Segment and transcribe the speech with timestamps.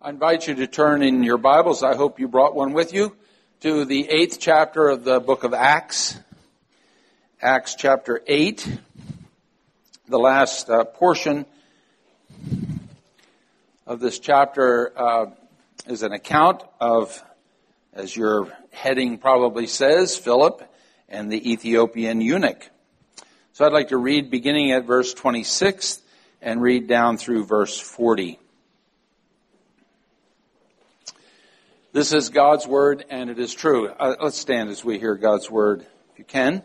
[0.00, 1.82] I invite you to turn in your Bibles.
[1.82, 3.16] I hope you brought one with you
[3.62, 6.16] to the eighth chapter of the book of Acts.
[7.42, 8.78] Acts chapter 8.
[10.08, 11.46] The last uh, portion
[13.88, 15.26] of this chapter uh,
[15.88, 17.20] is an account of,
[17.92, 20.62] as your heading probably says, Philip
[21.08, 22.70] and the Ethiopian eunuch.
[23.52, 26.00] So I'd like to read beginning at verse 26
[26.40, 28.38] and read down through verse 40.
[31.90, 33.88] This is God's word and it is true.
[33.88, 36.62] Uh, let's stand as we hear God's word, if you can.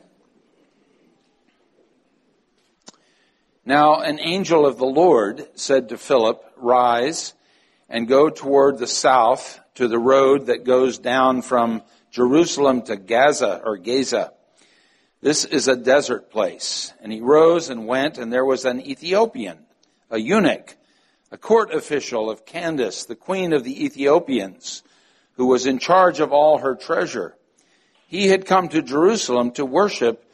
[3.63, 7.33] Now an angel of the Lord said to Philip, rise
[7.87, 13.61] and go toward the south to the road that goes down from Jerusalem to Gaza
[13.63, 14.33] or Gaza.
[15.21, 16.91] This is a desert place.
[17.01, 19.59] And he rose and went and there was an Ethiopian,
[20.11, 20.75] a eunuch,
[21.31, 24.83] a court official of Candace, the queen of the Ethiopians
[25.35, 27.35] who was in charge of all her treasure.
[28.07, 30.29] He had come to Jerusalem to worship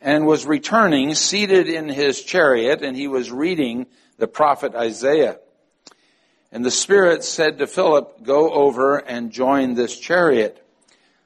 [0.00, 3.86] and was returning seated in his chariot and he was reading
[4.18, 5.38] the prophet Isaiah.
[6.52, 10.64] And the Spirit said to Philip, go over and join this chariot.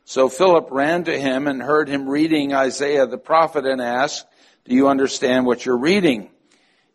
[0.06, 4.26] So Philip ran to him and heard him reading Isaiah the prophet and asked,
[4.64, 6.30] do you understand what you're reading?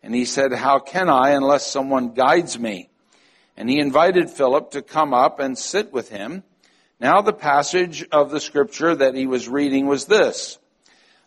[0.02, 2.90] And he said, how can I unless someone guides me?
[3.56, 6.42] And he invited Philip to come up and sit with him.
[7.00, 10.58] Now the passage of the scripture that he was reading was this.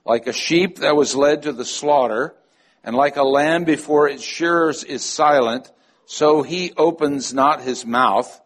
[0.05, 2.35] Like a sheep that was led to the slaughter,
[2.83, 5.71] and like a lamb before its shearers is silent,
[6.05, 8.41] so he opens not his mouth.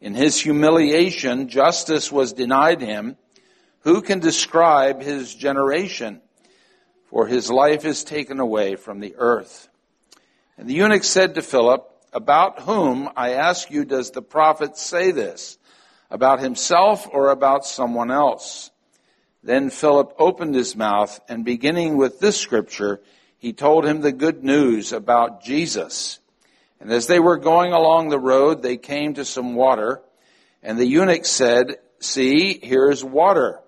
[0.00, 3.16] In his humiliation, justice was denied him.
[3.80, 6.20] Who can describe his generation?
[7.04, 9.68] For his life is taken away from the earth.
[10.58, 15.10] And the eunuch said to Philip, about whom, I ask you, does the prophet say
[15.10, 15.58] this?
[16.10, 18.70] About himself or about someone else?
[19.42, 23.00] Then Philip opened his mouth and beginning with this scripture,
[23.38, 26.18] he told him the good news about Jesus.
[26.80, 30.02] And as they were going along the road, they came to some water
[30.62, 33.60] and the eunuch said, see, here's water.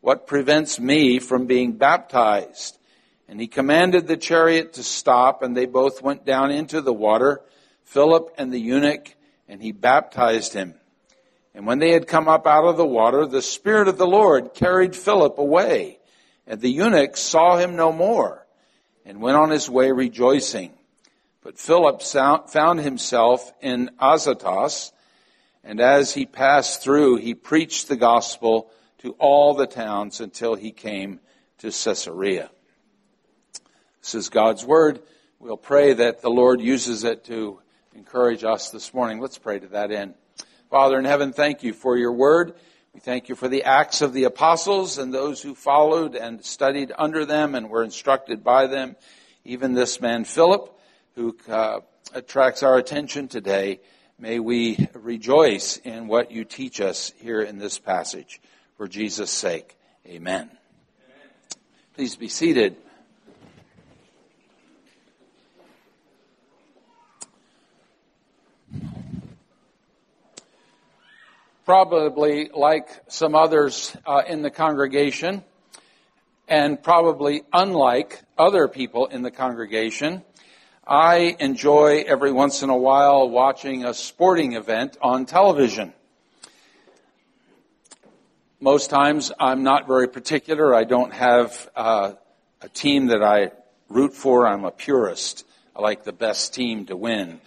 [0.00, 2.78] What prevents me from being baptized?
[3.26, 7.40] And he commanded the chariot to stop and they both went down into the water
[7.84, 9.14] Philip and the eunuch,
[9.48, 10.74] and he baptized him.
[11.54, 14.54] And when they had come up out of the water, the Spirit of the Lord
[14.54, 16.00] carried Philip away,
[16.46, 18.46] and the eunuch saw him no more,
[19.04, 20.72] and went on his way rejoicing.
[21.42, 24.92] But Philip found himself in Azotus,
[25.62, 30.72] and as he passed through, he preached the gospel to all the towns until he
[30.72, 31.20] came
[31.58, 32.50] to Caesarea.
[34.00, 35.00] This is God's word.
[35.38, 37.60] We'll pray that the Lord uses it to
[37.94, 39.20] encourage us this morning.
[39.20, 40.14] Let's pray to that end.
[40.70, 42.54] Father in heaven, thank you for your word.
[42.92, 46.92] We thank you for the acts of the apostles and those who followed and studied
[46.96, 48.96] under them and were instructed by them.
[49.44, 50.76] Even this man Philip,
[51.14, 51.80] who uh,
[52.12, 53.80] attracts our attention today.
[54.18, 58.40] May we rejoice in what you teach us here in this passage.
[58.76, 59.76] For Jesus' sake,
[60.06, 60.42] amen.
[60.42, 60.50] amen.
[61.94, 62.76] Please be seated.
[71.64, 75.42] Probably like some others uh, in the congregation,
[76.46, 80.22] and probably unlike other people in the congregation,
[80.86, 85.94] I enjoy every once in a while watching a sporting event on television.
[88.60, 90.74] Most times I'm not very particular.
[90.74, 92.12] I don't have uh,
[92.60, 93.52] a team that I
[93.88, 94.46] root for.
[94.46, 95.46] I'm a purist.
[95.74, 97.40] I like the best team to win.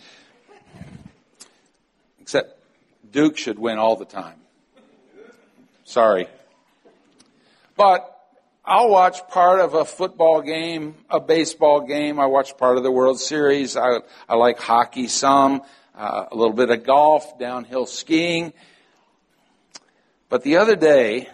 [2.19, 2.56] Except
[3.11, 4.39] Duke should win all the time.
[5.83, 6.27] Sorry.
[7.75, 8.13] But
[8.65, 12.19] I'll watch part of a football game, a baseball game.
[12.19, 13.77] I watch part of the World Series.
[13.77, 15.61] I, I like hockey some,
[15.95, 18.51] uh, a little bit of golf, downhill skiing.
[20.27, 21.29] But the other day,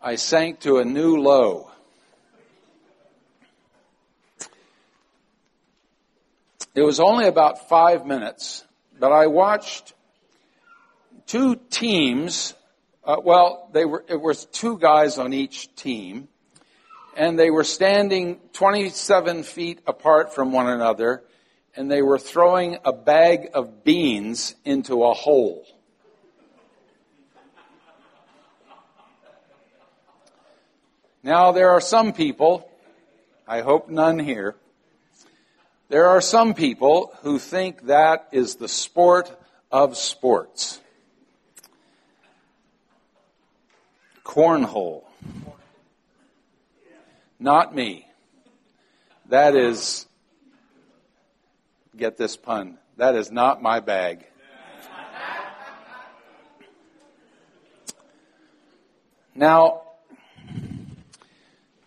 [0.00, 1.70] I sank to a new low.
[6.74, 8.64] It was only about five minutes,
[8.98, 9.92] but I watched
[11.26, 12.54] two teams.
[13.04, 16.28] Uh, well, they were it was two guys on each team,
[17.16, 21.22] and they were standing 27 feet apart from one another,
[21.76, 25.64] and they were throwing a bag of beans into a hole.
[31.22, 32.70] Now, there are some people,
[33.46, 34.56] I hope none here,
[35.90, 39.30] there are some people who think that is the sport
[39.70, 40.80] of sports.
[44.24, 45.04] Cornhole.
[47.38, 48.06] Not me.
[49.28, 50.06] That is,
[51.96, 54.26] get this pun, that is not my bag.
[59.34, 59.82] Now,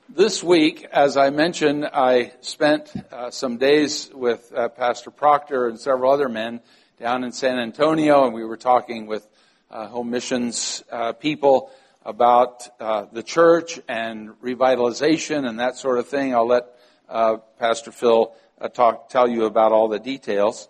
[0.09, 5.79] this week, as I mentioned, I spent uh, some days with uh, Pastor Proctor and
[5.79, 6.62] several other men
[7.00, 9.27] down in San Antonio, and we were talking with
[9.69, 11.69] uh, home missions uh, people
[12.05, 16.33] about uh, the church and revitalization and that sort of thing.
[16.33, 16.65] I'll let
[17.09, 18.33] uh, Pastor Phil
[18.73, 20.67] talk, tell you about all the details.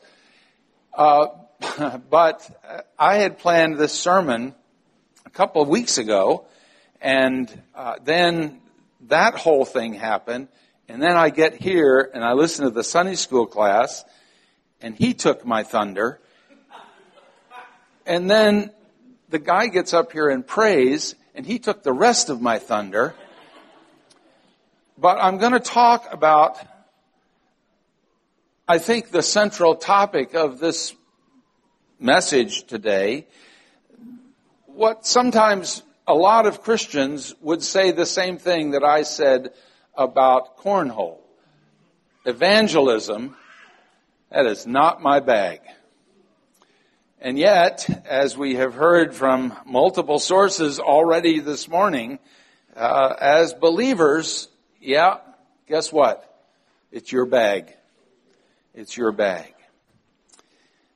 [0.95, 4.53] but I had planned this sermon
[5.25, 6.45] a couple of weeks ago,
[7.01, 7.49] and
[8.03, 8.61] then
[9.07, 10.47] that whole thing happened.
[10.87, 14.03] And then I get here and I listen to the Sunday school class
[14.81, 16.19] and he took my thunder.
[18.05, 18.71] And then
[19.29, 23.15] the guy gets up here and prays and he took the rest of my thunder.
[24.97, 26.57] But I'm going to talk about,
[28.67, 30.95] I think, the central topic of this
[31.99, 33.27] message today.
[34.67, 39.53] What sometimes a lot of Christians would say the same thing that I said
[39.95, 41.19] about cornhole.
[42.25, 43.35] Evangelism,
[44.29, 45.61] that is not my bag.
[47.23, 52.19] And yet, as we have heard from multiple sources already this morning,
[52.75, 54.49] uh, as believers,
[54.81, 55.19] yeah,
[55.65, 56.21] guess what?
[56.91, 57.73] It's your bag.
[58.73, 59.53] It's your bag.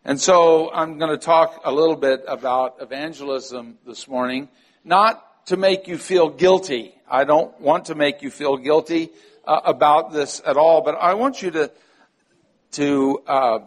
[0.03, 4.49] And so I'm going to talk a little bit about evangelism this morning
[4.83, 6.93] not to make you feel guilty.
[7.09, 9.11] I don't want to make you feel guilty
[9.45, 11.71] uh, about this at all, but I want you to
[12.71, 13.59] to uh,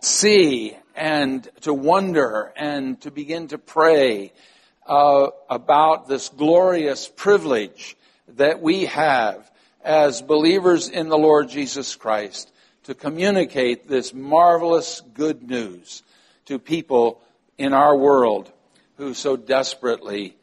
[0.00, 4.32] see and to wonder and to begin to pray
[4.84, 7.96] uh, about this glorious privilege
[8.36, 9.48] that we have
[9.84, 12.50] as believers in the Lord Jesus Christ
[12.82, 16.02] to communicate this marvelous good news
[16.46, 17.22] to people
[17.58, 18.50] in our world
[18.96, 20.36] who so desperately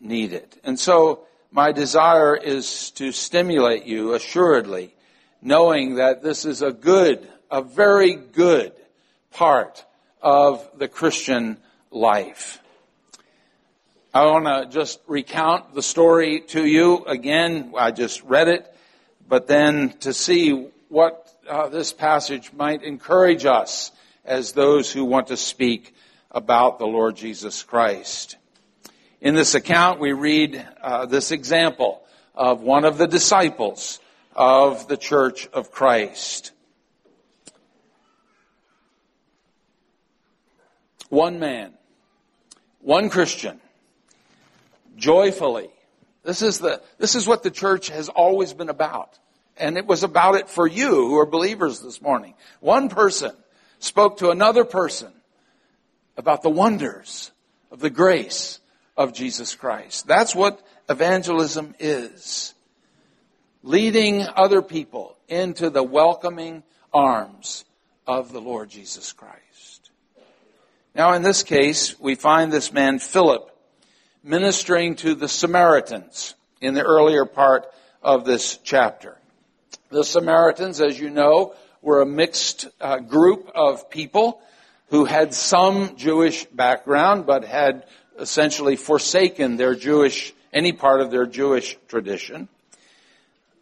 [0.00, 0.58] need it.
[0.64, 1.20] And so
[1.52, 4.92] my desire is to stimulate you assuredly,
[5.40, 8.72] knowing that this is a good, a very good
[9.30, 9.84] part
[10.22, 11.58] of the Christian
[11.90, 12.62] life.
[14.12, 17.72] I want to just recount the story to you again.
[17.76, 18.74] I just read it,
[19.28, 23.92] but then to see what uh, this passage might encourage us
[24.24, 25.94] as those who want to speak
[26.30, 28.36] about the Lord Jesus Christ.
[29.20, 32.02] In this account, we read uh, this example
[32.34, 34.00] of one of the disciples
[34.34, 36.52] of the Church of Christ.
[41.10, 41.74] One man,
[42.80, 43.60] one Christian,
[44.96, 45.68] joyfully.
[46.22, 49.18] This is the, this is what the church has always been about.
[49.56, 52.34] And it was about it for you who are believers this morning.
[52.60, 53.32] One person
[53.80, 55.12] spoke to another person
[56.16, 57.32] about the wonders
[57.70, 58.60] of the grace
[58.96, 60.06] of Jesus Christ.
[60.06, 62.54] That's what evangelism is.
[63.62, 66.62] Leading other people into the welcoming
[66.92, 67.64] arms
[68.06, 69.49] of the Lord Jesus Christ.
[70.94, 73.50] Now in this case, we find this man Philip
[74.24, 77.66] ministering to the Samaritans in the earlier part
[78.02, 79.16] of this chapter.
[79.90, 84.40] The Samaritans, as you know, were a mixed uh, group of people
[84.88, 87.86] who had some Jewish background, but had
[88.18, 92.48] essentially forsaken their Jewish, any part of their Jewish tradition.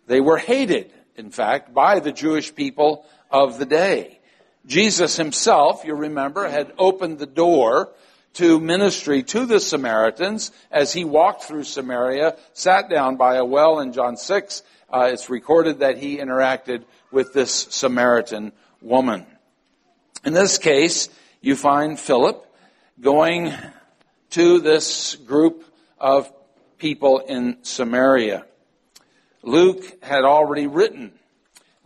[0.07, 4.18] They were hated, in fact, by the Jewish people of the day.
[4.69, 7.89] Jesus himself, you remember, had opened the door
[8.35, 13.81] to ministry to the Samaritans as he walked through Samaria, sat down by a well
[13.81, 14.63] in John 6.
[14.93, 19.27] Uh, it's recorded that he interacted with this Samaritan woman.
[20.25, 21.09] In this case,
[21.41, 22.45] you find Philip
[23.01, 23.55] going
[24.31, 25.65] to this group
[25.99, 26.31] of
[26.77, 28.45] people in Samaria.
[29.43, 31.13] Luke had already written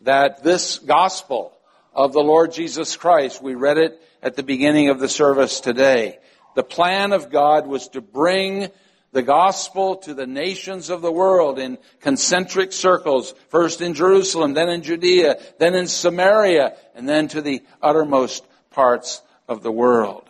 [0.00, 1.56] that this gospel
[1.94, 6.18] of the Lord Jesus Christ, we read it at the beginning of the service today.
[6.54, 8.70] The plan of God was to bring
[9.12, 14.70] the gospel to the nations of the world in concentric circles, first in Jerusalem, then
[14.70, 20.24] in Judea, then in Samaria, and then to the uttermost parts of the world.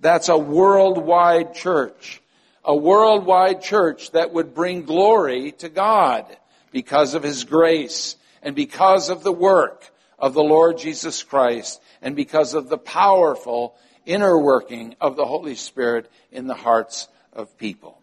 [0.00, 2.20] That's a worldwide church.
[2.62, 6.24] A worldwide church that would bring glory to God
[6.72, 12.16] because of His grace and because of the work of the Lord Jesus Christ and
[12.16, 18.00] because of the powerful inner working of the Holy Spirit in the hearts of people.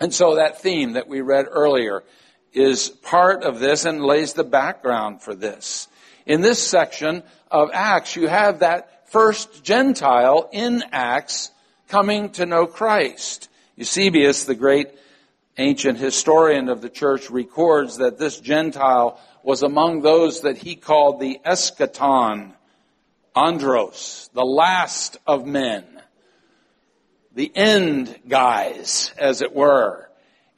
[0.00, 2.02] And so that theme that we read earlier
[2.52, 5.88] is part of this and lays the background for this.
[6.26, 11.50] In this section of Acts, you have that first Gentile in Acts
[11.88, 13.48] coming to know Christ.
[13.76, 14.88] Eusebius, the great
[15.58, 21.20] ancient historian of the church, records that this Gentile was among those that he called
[21.20, 22.52] the eschaton,
[23.34, 25.84] andros, the last of men
[27.34, 30.08] the end guys, as it were,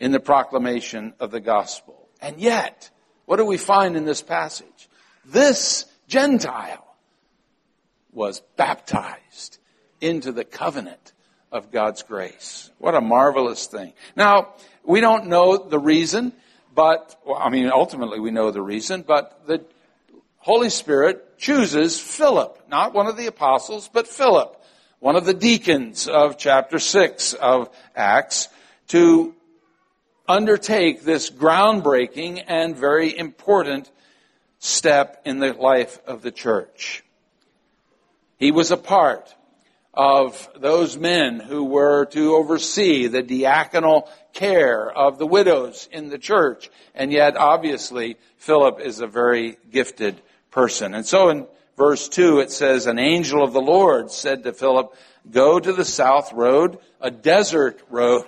[0.00, 2.08] in the proclamation of the gospel.
[2.20, 2.90] And yet,
[3.26, 4.88] what do we find in this passage?
[5.24, 6.84] This Gentile
[8.12, 9.58] was baptized
[10.00, 11.12] into the covenant
[11.52, 12.70] of God's grace.
[12.78, 13.92] What a marvelous thing.
[14.16, 16.32] Now, we don't know the reason,
[16.74, 19.64] but, well, I mean, ultimately we know the reason, but the
[20.38, 24.60] Holy Spirit chooses Philip, not one of the apostles, but Philip,
[24.98, 28.48] one of the deacons of chapter 6 of Acts,
[28.88, 29.34] to
[30.28, 33.90] undertake this groundbreaking and very important
[34.58, 37.04] step in the life of the church.
[38.38, 39.34] He was a part
[39.96, 46.18] of those men who were to oversee the diaconal care of the widows in the
[46.18, 46.70] church.
[46.94, 50.20] And yet, obviously, Philip is a very gifted
[50.50, 50.94] person.
[50.94, 51.46] And so in
[51.76, 54.94] verse 2, it says, An angel of the Lord said to Philip,
[55.30, 58.26] Go to the south road, a desert road,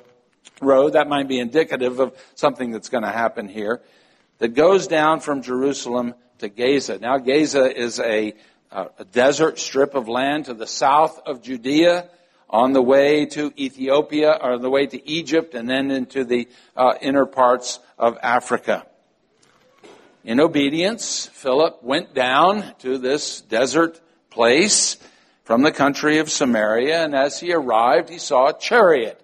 [0.61, 3.83] road, that might be indicative of something that's going to happen here,
[4.39, 6.99] that goes down from Jerusalem to Gaza.
[6.99, 8.35] Now, Gaza is a,
[8.71, 12.09] a desert strip of land to the south of Judea
[12.49, 16.49] on the way to Ethiopia or on the way to Egypt and then into the
[16.77, 18.87] uh, inner parts of Africa.
[20.25, 24.97] In obedience, Philip went down to this desert place
[25.45, 29.21] from the country of Samaria, and as he arrived, he saw a chariot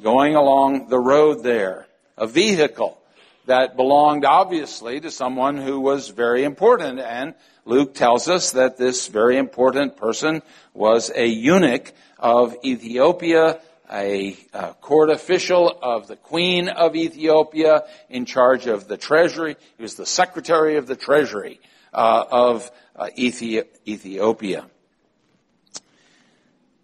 [0.00, 3.00] going along the road there, a vehicle
[3.46, 7.34] that belonged obviously to someone who was very important, and
[7.64, 10.42] Luke tells us that this very important person
[10.74, 13.60] was a eunuch of Ethiopia,
[13.90, 19.56] a, a, court official of the Queen of Ethiopia in charge of the treasury.
[19.76, 21.60] He was the secretary of the treasury
[21.92, 24.66] uh, of uh, Ethi- Ethiopia.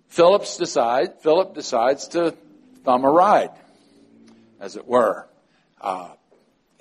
[0.08, 2.34] Phillips decide, Philip decides to
[2.84, 3.50] thumb a ride,
[4.60, 5.26] as it were.
[5.80, 6.10] Uh,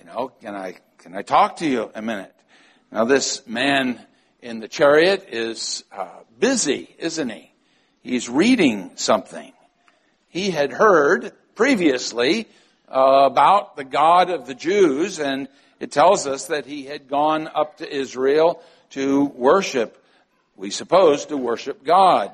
[0.01, 2.34] you know, can I can I talk to you a minute?
[2.91, 4.03] Now, this man
[4.41, 6.08] in the chariot is uh,
[6.39, 7.51] busy, isn't he?
[8.01, 9.53] He's reading something
[10.27, 12.48] he had heard previously
[12.89, 15.48] uh, about the God of the Jews, and
[15.79, 20.03] it tells us that he had gone up to Israel to worship,
[20.55, 22.31] we suppose, to worship God,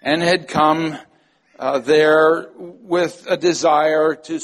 [0.00, 0.96] and had come
[1.58, 4.40] uh, there with a desire to,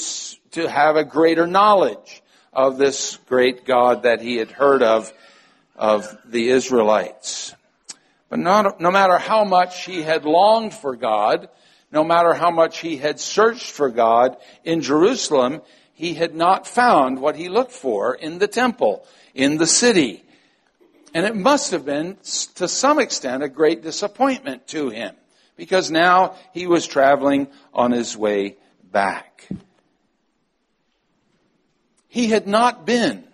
[0.51, 2.21] to have a greater knowledge
[2.57, 5.13] of this great God that he had heard of,
[5.75, 7.53] of the Israelites.
[8.29, 11.49] But not, no matter how much he had longed for God,
[11.91, 15.61] no matter how much he had searched for God in Jerusalem,
[15.93, 20.23] he had not found what he looked for in the temple, in the city.
[21.13, 22.17] And it must have been,
[22.55, 25.15] to some extent, a great disappointment to him,
[25.55, 28.57] because now he was traveling on his way
[28.91, 29.47] back.
[32.17, 33.25] He had not been,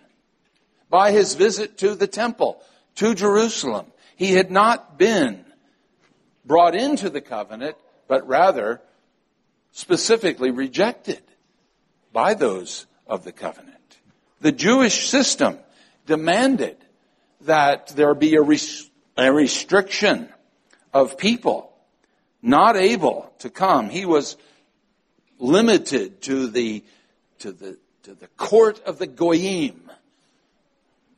[0.90, 2.60] by his visit to the temple,
[2.96, 5.42] to Jerusalem, he had not been
[6.44, 8.82] brought into the covenant but rather
[9.72, 11.22] specifically rejected
[12.12, 14.00] by those of the covenant.
[14.42, 15.60] The Jewish system
[16.04, 16.76] demanded
[17.40, 20.28] that there be a, res- a restriction
[20.92, 21.72] of people
[22.42, 23.88] not able to come.
[23.88, 24.36] He was
[25.38, 26.84] limited to the,
[27.38, 29.90] to the, to the court of the goyim,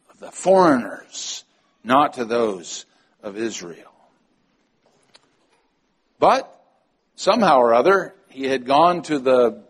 [0.09, 1.45] of the foreigners,
[1.83, 2.87] not to those
[3.25, 3.93] of Israel.
[6.21, 6.49] But
[7.17, 9.63] somehow or other, he had gone to the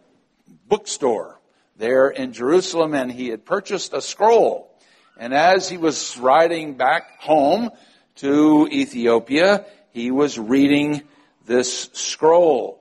[0.68, 1.40] bookstore
[1.78, 4.70] there in Jerusalem and he had purchased a scroll.
[5.16, 7.70] And as he was riding back home
[8.16, 11.02] to Ethiopia, he was reading
[11.46, 12.78] this scroll,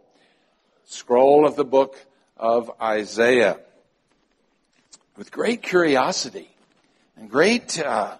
[0.83, 1.97] scroll of the book
[2.35, 3.59] of Isaiah,
[5.17, 6.49] with great curiosity
[7.17, 8.17] and great uh,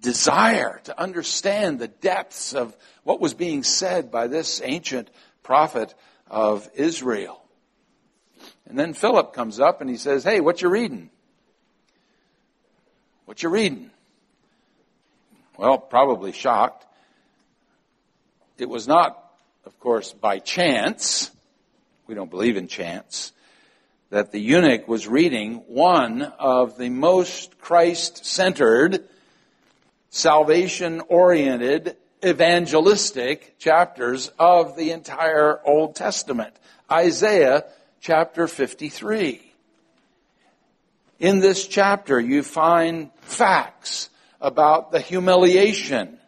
[0.00, 5.08] desire to understand the depths of what was being said by this ancient
[5.42, 5.94] prophet
[6.28, 7.40] of Israel.
[8.66, 11.10] And then Philip comes up and he says, Hey, what you reading?
[13.26, 13.90] What you reading?
[15.56, 16.84] Well, probably shocked.
[18.58, 19.18] It was not,
[19.64, 21.30] of course, by chance.
[22.06, 23.32] We don't believe in chance.
[24.14, 29.08] That the eunuch was reading one of the most Christ centered,
[30.08, 36.54] salvation oriented, evangelistic chapters of the entire Old Testament.
[36.88, 37.64] Isaiah
[38.00, 39.42] chapter 53.
[41.18, 46.20] In this chapter, you find facts about the humiliation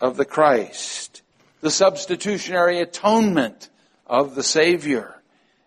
[0.00, 1.22] of the Christ,
[1.62, 3.68] the substitutionary atonement
[4.06, 5.16] of the Savior,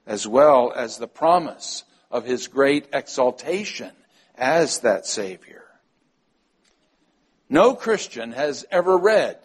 [0.05, 3.91] as well as the promise of his great exaltation
[4.38, 5.63] as that Savior.
[7.50, 9.38] No Christian has ever read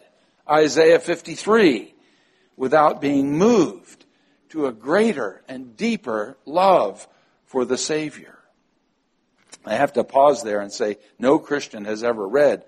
[0.49, 1.93] Isaiah 53
[2.57, 4.05] without being moved
[4.49, 7.07] to a greater and deeper love
[7.45, 8.37] for the Savior.
[9.65, 12.63] I have to pause there and say, no Christian has ever read.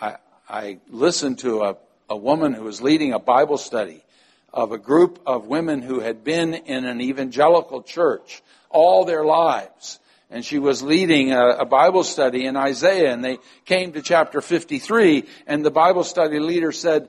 [0.00, 0.16] I,
[0.48, 1.76] I listened to a,
[2.08, 4.04] a woman who was leading a Bible study
[4.52, 9.98] of a group of women who had been in an evangelical church all their lives.
[10.30, 14.40] And she was leading a, a, Bible study in Isaiah and they came to chapter
[14.40, 17.08] 53 and the Bible study leader said,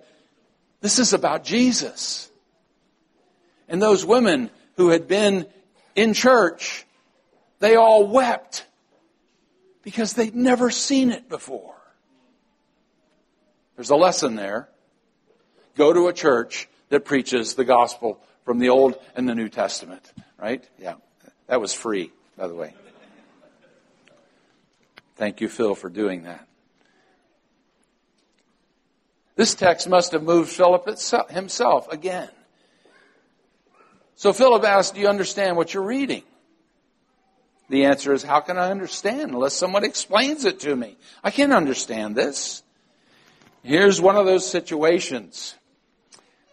[0.81, 2.29] this is about Jesus.
[3.69, 5.45] And those women who had been
[5.95, 6.85] in church,
[7.59, 8.65] they all wept
[9.83, 11.75] because they'd never seen it before.
[13.75, 14.67] There's a lesson there.
[15.75, 20.11] Go to a church that preaches the gospel from the Old and the New Testament,
[20.37, 20.63] right?
[20.77, 20.95] Yeah.
[21.47, 22.75] That was free, by the way.
[25.15, 26.47] Thank you, Phil, for doing that.
[29.37, 30.85] This text must have moved Philip
[31.29, 32.29] himself again.
[34.15, 36.23] So Philip asked, Do you understand what you're reading?
[37.69, 40.97] The answer is, how can I understand unless someone explains it to me?
[41.23, 42.63] I can't understand this.
[43.63, 45.55] Here's one of those situations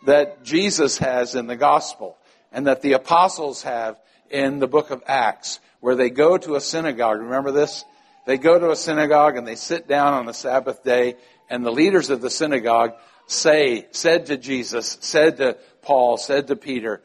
[0.07, 2.17] that Jesus has in the gospel
[2.53, 6.61] and that the apostles have in the book of Acts where they go to a
[6.61, 7.21] synagogue.
[7.21, 7.85] Remember this?
[8.27, 11.17] They go to a synagogue and they sit down on the Sabbath day
[11.49, 12.95] and the leaders of the synagogue
[13.27, 17.03] say, said to Jesus, said to Paul, said to Peter,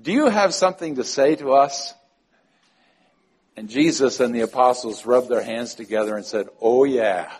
[0.00, 1.94] do you have something to say to us?
[3.56, 7.32] And Jesus and the apostles rubbed their hands together and said, Oh yeah,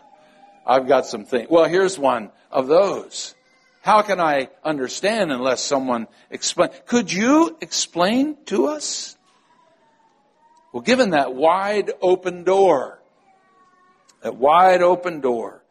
[0.67, 1.49] I've got some things.
[1.49, 3.37] Well, here's one of those.
[3.89, 6.69] How can I understand unless someone explain?
[6.85, 9.17] Could you explain to us?
[10.75, 13.01] Well, given that wide open door,
[14.21, 15.65] that wide open door,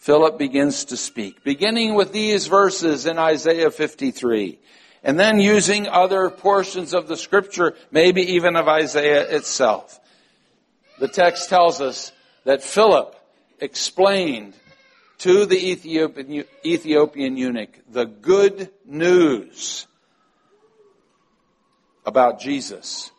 [0.00, 4.58] Philip begins to speak, beginning with these verses in Isaiah 53
[5.04, 10.00] and then using other portions of the scripture, maybe even of Isaiah itself.
[10.98, 12.10] The text tells us
[12.42, 13.14] that Philip
[13.60, 14.54] explained
[15.18, 19.86] to the Ethiopian, Ethiopian eunuch the good news
[22.04, 23.10] about Jesus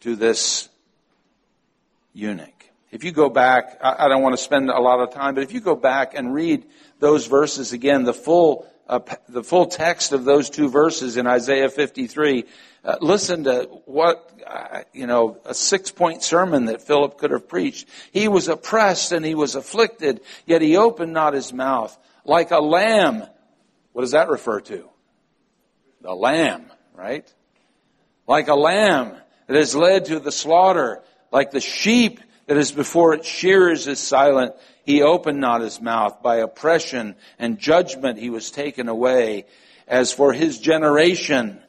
[0.00, 0.68] to this
[2.12, 2.55] eunuch.
[2.90, 5.52] If you go back, I don't want to spend a lot of time, but if
[5.52, 6.64] you go back and read
[7.00, 11.68] those verses again, the full uh, the full text of those two verses in Isaiah
[11.68, 12.44] 53,
[12.84, 17.48] uh, listen to what, uh, you know, a six point sermon that Philip could have
[17.48, 17.88] preached.
[18.12, 21.96] He was oppressed and he was afflicted, yet he opened not his mouth.
[22.24, 23.24] Like a lamb.
[23.92, 24.88] What does that refer to?
[26.02, 27.32] The lamb, right?
[28.28, 29.16] Like a lamb
[29.48, 33.98] that is led to the slaughter, like the sheep that is before its shearers is
[33.98, 34.54] silent,
[34.84, 36.22] he opened not his mouth.
[36.22, 39.46] By oppression and judgment he was taken away.
[39.88, 41.60] As for his generation,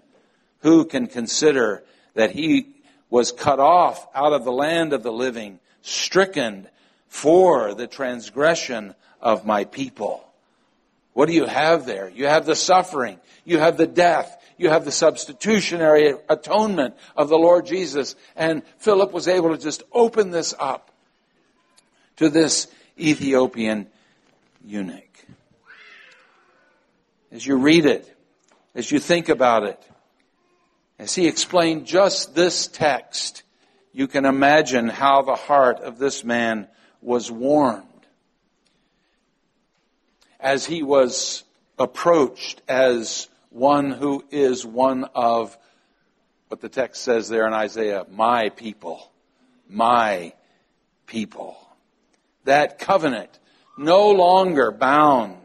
[0.62, 2.76] who can consider that he
[3.10, 6.68] was cut off out of the land of the living, stricken
[7.08, 10.24] for the transgression of my people?
[11.14, 12.10] What do you have there?
[12.10, 13.20] You have the suffering.
[13.44, 14.37] You have the death.
[14.58, 18.16] You have the substitutionary atonement of the Lord Jesus.
[18.36, 20.92] And Philip was able to just open this up
[22.18, 22.68] to this
[23.00, 23.88] Ethiopian
[24.66, 25.04] eunuch.
[27.32, 28.12] As you read it,
[28.74, 29.82] as you think about it,
[30.98, 33.44] as he explained just this text,
[33.94, 36.68] you can imagine how the heart of this man
[37.02, 37.84] was warmed
[40.40, 41.44] as he was
[41.80, 45.58] approached as one who is one of
[46.48, 49.12] what the text says there in Isaiah, my people,
[49.70, 50.34] my
[51.06, 51.58] people
[52.48, 53.40] that covenant,
[53.78, 55.38] no longer bound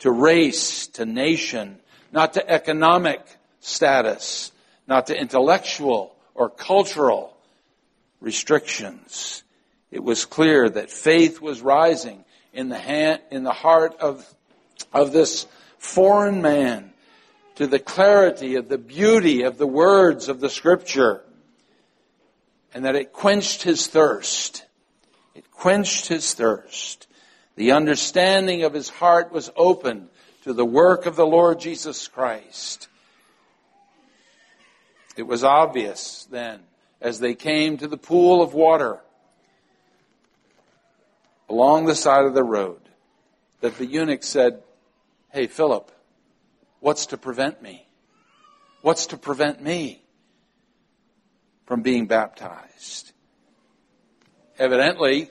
[0.00, 1.78] to race, to nation,
[2.10, 3.20] not to economic
[3.60, 4.50] status,
[4.88, 7.36] not to intellectual or cultural
[8.20, 9.44] restrictions.
[9.90, 14.26] It was clear that faith was rising in the hand, in the heart of,
[14.92, 15.46] of this
[15.78, 16.91] foreign man
[17.56, 21.22] to the clarity of the beauty of the words of the scripture
[22.74, 24.64] and that it quenched his thirst.
[25.34, 27.06] It quenched his thirst.
[27.56, 30.08] The understanding of his heart was opened
[30.44, 32.88] to the work of the Lord Jesus Christ.
[35.16, 36.60] It was obvious then,
[37.00, 39.00] as they came to the pool of water
[41.48, 42.80] along the side of the road,
[43.60, 44.62] that the eunuch said,
[45.30, 45.90] Hey, Philip,
[46.82, 47.86] what's to prevent me?
[48.82, 50.02] What's to prevent me
[51.64, 53.12] from being baptized?
[54.58, 55.30] Evidently,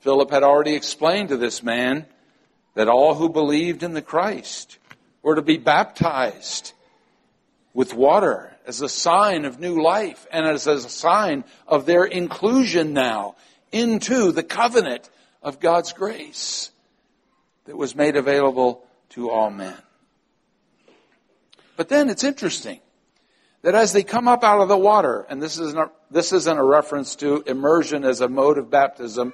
[0.00, 2.06] Philip had already explained to this man
[2.74, 4.78] that all who believed in the Christ
[5.22, 6.74] were to be baptized
[7.72, 12.92] with water as a sign of new life and as a sign of their inclusion
[12.92, 13.36] now
[13.72, 15.08] into the covenant
[15.42, 16.70] of God's grace
[17.64, 19.78] that was made available to all men.
[21.82, 22.78] But then it's interesting
[23.62, 26.56] that as they come up out of the water, and this isn't a, this isn't
[26.56, 29.32] a reference to immersion as a mode of baptism,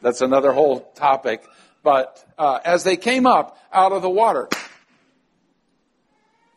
[0.00, 1.44] that's another whole topic,
[1.82, 4.48] but uh, as they came up out of the water,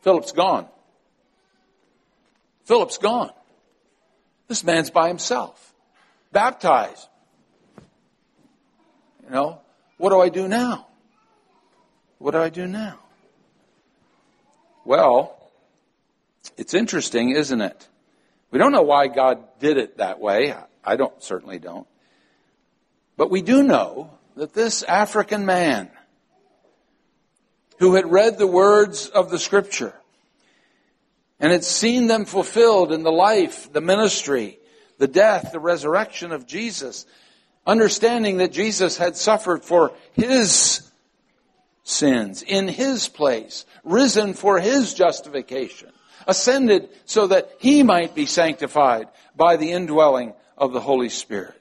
[0.00, 0.66] Philip's gone.
[2.64, 3.32] Philip's gone.
[4.46, 5.74] This man's by himself,
[6.32, 7.06] baptized.
[9.24, 9.60] You know,
[9.98, 10.86] what do I do now?
[12.16, 12.98] What do I do now?
[14.88, 15.36] Well,
[16.56, 17.88] it's interesting, isn't it?
[18.50, 20.54] We don't know why God did it that way.
[20.82, 21.86] I don't, certainly don't.
[23.18, 25.90] But we do know that this African man
[27.80, 29.92] who had read the words of the scripture
[31.38, 34.58] and had seen them fulfilled in the life, the ministry,
[34.96, 37.04] the death, the resurrection of Jesus,
[37.66, 40.87] understanding that Jesus had suffered for his
[41.88, 45.90] sins in his place, risen for his justification,
[46.26, 51.54] ascended so that he might be sanctified by the indwelling of the Holy Spirit.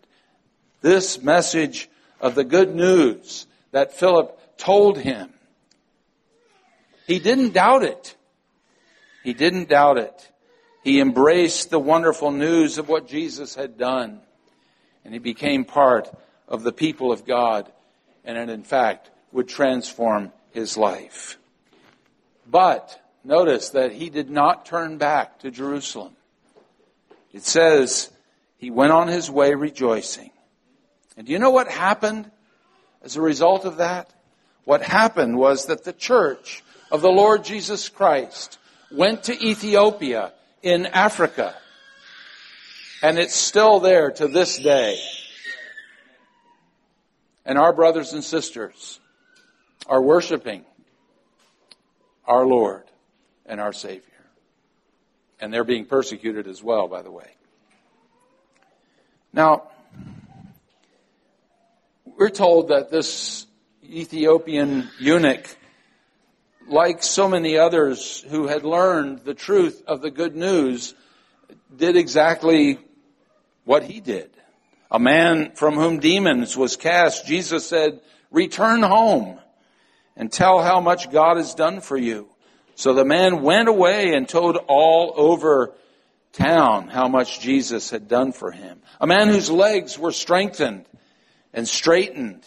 [0.81, 5.29] This message of the good news that Philip told him,
[7.05, 8.15] he didn't doubt it.
[9.23, 10.31] He didn't doubt it.
[10.83, 14.19] He embraced the wonderful news of what Jesus had done.
[15.05, 16.09] And he became part
[16.49, 17.71] of the people of God.
[18.25, 21.38] And in fact, would transform his life.
[22.50, 26.15] But notice that he did not turn back to Jerusalem.
[27.32, 28.10] It says
[28.58, 30.32] he went on his way rejoicing.
[31.15, 32.32] And do you know what happened
[33.04, 34.12] as a result of that?
[34.63, 38.58] What happened was that the church of the Lord Jesus Christ
[38.91, 41.54] went to Ethiopia in Africa.
[43.04, 44.97] And it's still there to this day.
[47.45, 49.00] And our brothers and sisters
[49.88, 50.65] are worshiping
[52.26, 52.84] our Lord
[53.45, 54.04] and our Savior.
[55.39, 57.30] And they're being persecuted as well, by the way.
[59.34, 59.69] Now,
[62.06, 63.45] we're told that this
[63.84, 65.56] Ethiopian eunuch
[66.67, 70.93] like so many others who had learned the truth of the good news,
[71.76, 72.80] did exactly
[73.63, 74.30] what he did.
[74.91, 79.39] A man from whom demons was cast, Jesus said, return home
[80.17, 82.27] and tell how much God has done for you.
[82.75, 85.73] So the man went away and told all over
[86.34, 88.82] town how much Jesus had done for him.
[88.99, 90.86] A man whose legs were strengthened
[91.53, 92.43] and straightened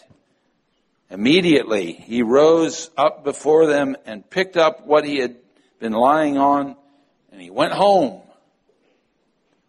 [1.11, 5.35] Immediately he rose up before them and picked up what he had
[5.77, 6.77] been lying on
[7.33, 8.21] and he went home.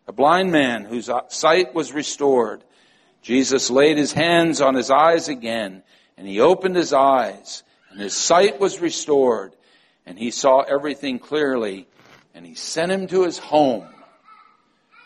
[0.07, 2.63] A blind man whose sight was restored.
[3.23, 5.83] Jesus laid his hands on his eyes again
[6.17, 9.53] and he opened his eyes and his sight was restored
[10.07, 11.87] and he saw everything clearly
[12.35, 13.87] and he sent him to his home.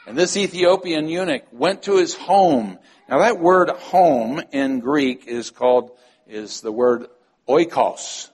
[0.07, 2.79] And this Ethiopian eunuch went to his home.
[3.09, 5.91] Now that word home in Greek is called
[6.29, 7.09] is the word
[7.49, 8.31] oikos.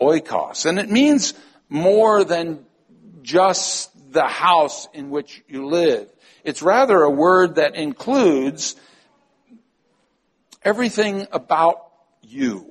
[0.00, 0.64] Oikos.
[0.64, 1.34] And it means
[1.68, 2.64] more than
[3.22, 6.08] just the house in which you live.
[6.44, 8.76] It's rather a word that includes
[10.62, 11.84] everything about
[12.22, 12.67] you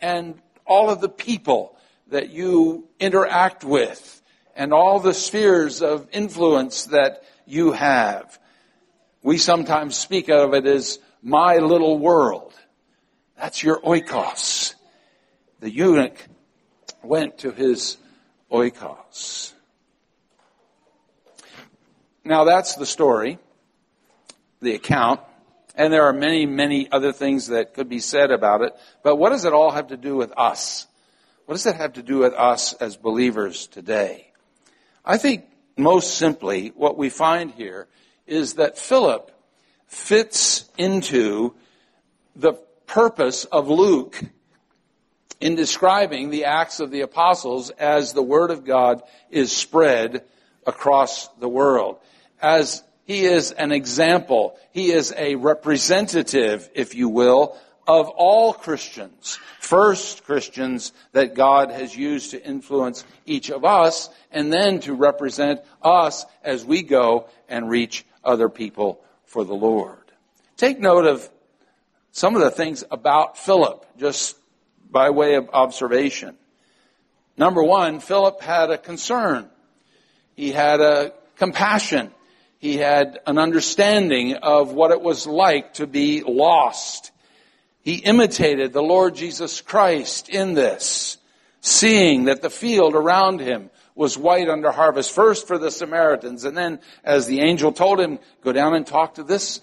[0.00, 1.76] and all of the people
[2.08, 4.22] that you interact with
[4.54, 8.38] and all the spheres of influence that you have.
[9.22, 12.52] We sometimes speak of it as my little world.
[13.36, 14.74] That's your oikos.
[15.60, 16.16] The eunuch
[17.02, 17.96] went to his
[18.50, 19.52] oikos.
[22.24, 23.38] Now that's the story,
[24.60, 25.20] the account,
[25.78, 28.74] And there are many, many other things that could be said about it.
[29.04, 30.88] But what does it all have to do with us?
[31.46, 34.32] What does it have to do with us as believers today?
[35.04, 35.44] I think
[35.76, 37.86] most simply what we find here
[38.26, 39.30] is that Philip
[39.86, 41.54] fits into
[42.34, 42.54] the
[42.86, 44.20] purpose of Luke
[45.40, 50.24] in describing the Acts of the Apostles as the Word of God is spread
[50.66, 51.98] across the world.
[52.42, 59.38] As he is an example, he is a representative, if you will, of all Christians.
[59.60, 65.62] First Christians that God has used to influence each of us, and then to represent
[65.80, 70.12] us as we go and reach other people for the Lord.
[70.58, 71.26] Take note of
[72.12, 74.36] some of the things about Philip, just
[74.90, 76.36] by way of observation.
[77.38, 79.48] Number one, Philip had a concern.
[80.36, 82.10] He had a compassion.
[82.58, 87.12] He had an understanding of what it was like to be lost.
[87.82, 91.18] He imitated the Lord Jesus Christ in this,
[91.60, 96.56] seeing that the field around him was white under harvest, first for the Samaritans, and
[96.56, 99.60] then, as the angel told him, go down and talk to this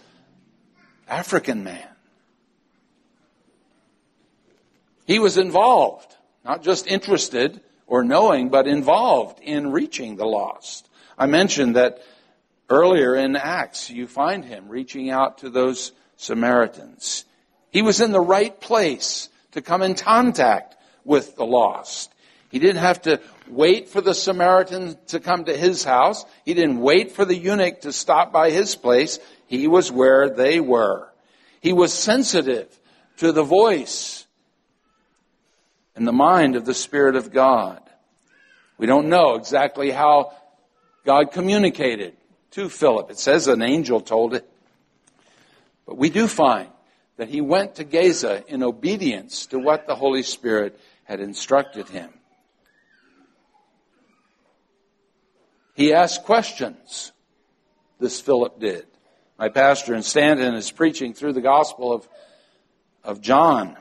[1.07, 1.87] African man.
[5.05, 10.89] He was involved, not just interested or knowing, but involved in reaching the lost.
[11.17, 12.01] I mentioned that
[12.69, 17.25] earlier in Acts, you find him reaching out to those Samaritans.
[17.71, 22.13] He was in the right place to come in contact with the lost.
[22.51, 26.25] He didn't have to wait for the Samaritan to come to his house.
[26.45, 29.19] He didn't wait for the eunuch to stop by his place.
[29.47, 31.09] He was where they were.
[31.61, 32.67] He was sensitive
[33.17, 34.25] to the voice
[35.95, 37.81] and the mind of the Spirit of God.
[38.77, 40.33] We don't know exactly how
[41.05, 42.15] God communicated
[42.55, 43.11] to Philip.
[43.11, 44.49] It says an angel told it.
[45.85, 46.69] But we do find
[47.17, 52.09] that he went to Gaza in obedience to what the Holy Spirit had instructed him.
[55.75, 57.11] He asked questions.
[57.99, 58.85] This Philip did.
[59.37, 62.07] My pastor in Stanton is preaching through the Gospel of,
[63.03, 63.75] of John.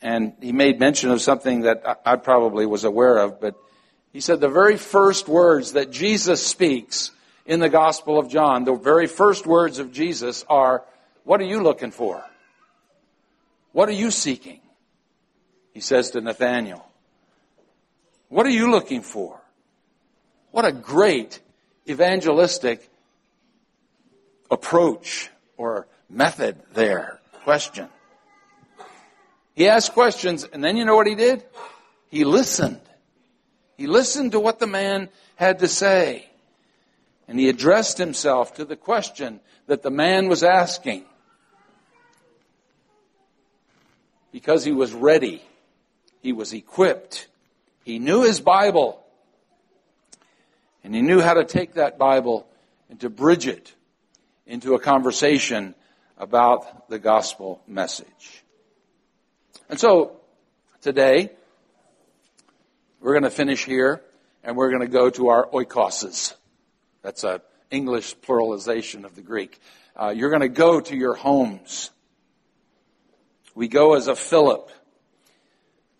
[0.00, 3.56] And he made mention of something that I probably was aware of, but
[4.12, 7.10] he said the very first words that Jesus speaks
[7.46, 10.84] in the Gospel of John, the very first words of Jesus are,
[11.24, 12.24] What are you looking for?
[13.72, 14.60] What are you seeking?
[15.72, 16.86] He says to Nathanael.
[18.28, 19.40] What are you looking for?
[20.52, 21.40] What a great
[21.88, 22.88] evangelistic
[24.50, 27.20] approach or method there.
[27.42, 27.88] Question.
[29.54, 31.44] He asked questions, and then you know what he did?
[32.08, 32.80] He listened.
[33.76, 36.28] He listened to what the man had to say.
[37.26, 41.04] And he addressed himself to the question that the man was asking.
[44.30, 45.42] Because he was ready.
[46.20, 47.28] He was equipped.
[47.84, 49.02] He knew his Bible.
[50.82, 52.46] And he knew how to take that Bible
[52.90, 53.74] and to bridge it
[54.46, 55.74] into a conversation
[56.18, 58.44] about the gospel message.
[59.68, 60.20] And so,
[60.82, 61.30] today,
[63.00, 64.02] we're going to finish here
[64.42, 66.34] and we're going to go to our oikoses.
[67.04, 67.40] That's an
[67.70, 69.60] English pluralization of the Greek.
[69.94, 71.90] Uh, you're going to go to your homes.
[73.54, 74.70] We go as a Philip.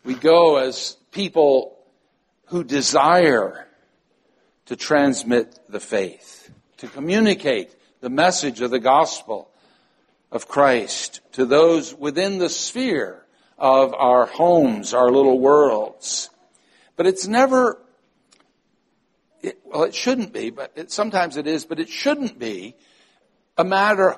[0.02, 1.76] We go as people
[2.46, 3.68] who desire
[4.64, 9.50] to transmit the faith, to communicate the message of the gospel
[10.32, 13.26] of Christ to those within the sphere
[13.58, 16.30] of our homes, our little worlds.
[16.96, 17.78] But it's never,
[19.44, 22.74] it, well, it shouldn't be, but it, sometimes it is, but it shouldn't be
[23.58, 24.16] a matter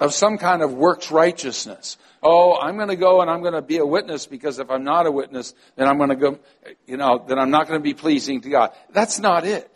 [0.00, 1.98] of some kind of works righteousness.
[2.22, 4.82] Oh, I'm going to go and I'm going to be a witness because if I'm
[4.82, 6.38] not a witness, then I'm going to go,
[6.86, 8.72] you know, then I'm not going to be pleasing to God.
[8.90, 9.70] That's not it.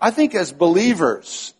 [0.00, 1.54] I think as believers,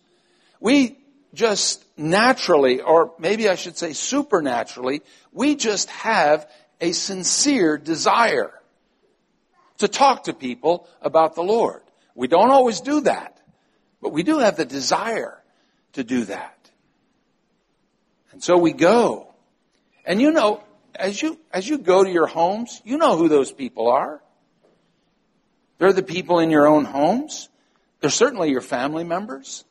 [0.59, 0.97] we
[1.33, 6.49] just naturally, or maybe I should say supernaturally, we just have
[6.81, 8.51] a sincere desire
[9.77, 11.82] to talk to people about the Lord.
[12.15, 13.39] We don't always do that,
[14.01, 15.41] but we do have the desire
[15.93, 16.57] to do that.
[18.31, 19.33] And so we go.
[20.05, 20.63] And you know,
[20.95, 24.21] as you, as you go to your homes, you know who those people are.
[25.77, 27.49] They're the people in your own homes.
[27.99, 29.65] They're certainly your family members.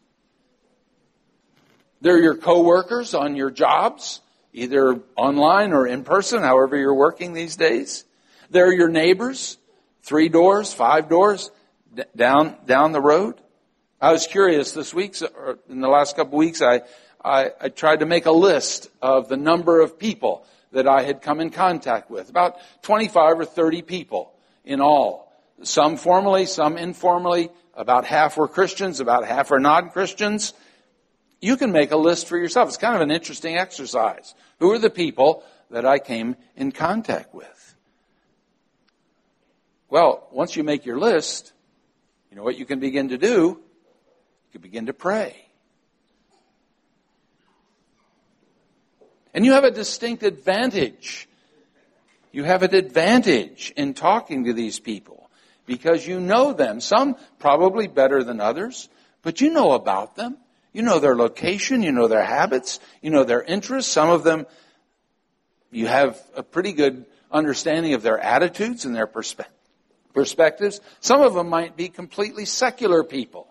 [2.01, 4.21] They're your coworkers on your jobs,
[4.53, 8.05] either online or in person, however you're working these days.
[8.51, 9.57] They're your neighbors,
[10.03, 11.51] three doors, five doors
[12.17, 13.35] down, down the road.
[14.01, 15.15] I was curious this week,
[15.69, 16.83] in the last couple weeks, I,
[17.25, 21.23] I, I tried to make a list of the number of people that I had
[21.23, 22.29] come in contact with.
[22.29, 24.33] About 25 or 30 people
[24.65, 25.33] in all.
[25.63, 27.51] Some formally, some informally.
[27.75, 30.53] About half were Christians, about half are non-Christians.
[31.41, 32.69] You can make a list for yourself.
[32.69, 34.35] It's kind of an interesting exercise.
[34.59, 37.75] Who are the people that I came in contact with?
[39.89, 41.53] Well, once you make your list,
[42.33, 43.29] you know what you can begin to do?
[43.29, 45.37] You can begin to pray.
[49.35, 51.29] And you have a distinct advantage.
[52.33, 55.29] You have an advantage in talking to these people
[55.67, 56.81] because you know them.
[56.81, 58.89] Some probably better than others,
[59.21, 60.39] but you know about them.
[60.73, 63.93] You know their location, you know their habits, you know their interests.
[63.93, 64.47] Some of them,
[65.71, 69.45] you have a pretty good understanding of their attitudes and their perspe-
[70.13, 70.81] perspectives.
[71.01, 73.47] Some of them might be completely secular people.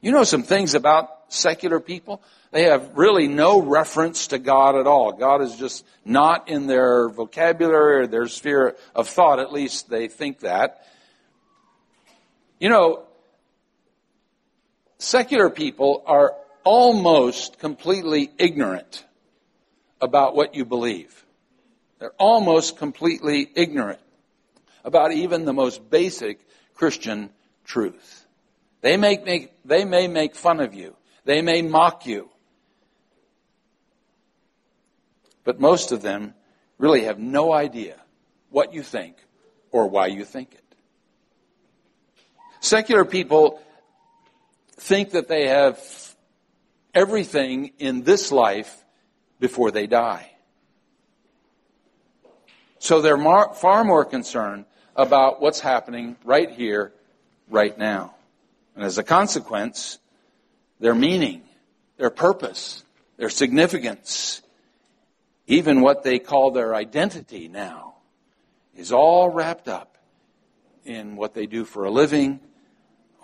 [0.00, 2.22] You know some things about secular people?
[2.50, 5.12] They have really no reference to God at all.
[5.12, 9.38] God is just not in their vocabulary or their sphere of thought.
[9.38, 10.86] At least they think that.
[12.58, 13.02] You know,
[14.98, 19.04] secular people are almost completely ignorant
[20.00, 21.24] about what you believe.
[21.98, 24.00] They're almost completely ignorant
[24.88, 26.40] about even the most basic
[26.74, 27.28] Christian
[27.62, 28.26] truth.
[28.80, 30.96] They, make, make, they may make fun of you.
[31.26, 32.30] They may mock you.
[35.44, 36.32] But most of them
[36.78, 37.96] really have no idea
[38.48, 39.16] what you think
[39.72, 40.64] or why you think it.
[42.60, 43.60] Secular people
[44.72, 45.78] think that they have
[46.94, 48.84] everything in this life
[49.38, 50.32] before they die.
[52.78, 54.64] So they're mar- far more concerned
[54.98, 56.92] about what's happening right here,
[57.48, 58.16] right now.
[58.74, 59.98] And as a consequence,
[60.80, 61.42] their meaning,
[61.96, 62.82] their purpose,
[63.16, 64.42] their significance,
[65.46, 67.94] even what they call their identity now,
[68.76, 69.96] is all wrapped up
[70.84, 72.40] in what they do for a living,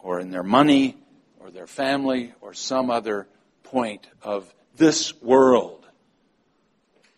[0.02, 0.96] or in their money,
[1.40, 3.26] or their family, or some other
[3.64, 5.86] point of this world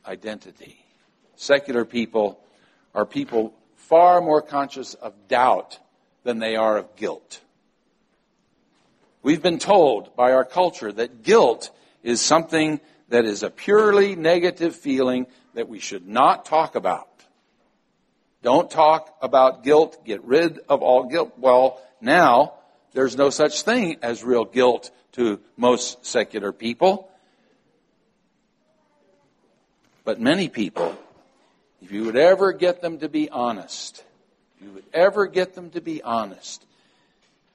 [0.06, 0.78] identity.
[1.34, 2.40] Secular people
[2.94, 3.52] are people
[3.88, 5.78] far more conscious of doubt
[6.24, 7.40] than they are of guilt.
[9.22, 11.70] We've been told by our culture that guilt
[12.02, 17.08] is something that is a purely negative feeling that we should not talk about.
[18.42, 20.04] Don't talk about guilt.
[20.04, 21.34] Get rid of all guilt.
[21.38, 22.54] Well, now
[22.92, 27.10] there's no such thing as real guilt to most secular people.
[30.04, 30.96] But many people,
[31.82, 34.04] if you would ever get them to be honest,
[34.56, 36.64] if you would ever get them to be honest,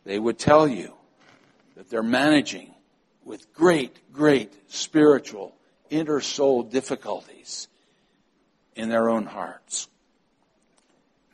[0.05, 0.93] they would tell you
[1.75, 2.73] that they're managing
[3.23, 5.55] with great, great spiritual,
[5.89, 7.67] inner soul difficulties
[8.75, 9.87] in their own hearts.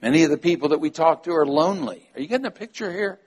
[0.01, 2.07] Many of the people that we talk to are lonely.
[2.15, 3.19] Are you getting a picture here?